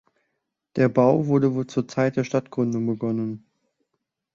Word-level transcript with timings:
Der 0.77 0.89
Bau 0.89 1.27
wurde 1.27 1.53
wohl 1.53 1.67
zur 1.67 1.87
Zeit 1.87 2.15
der 2.17 2.23
Stadtgründung 2.23 2.87
begonnen. 2.87 3.45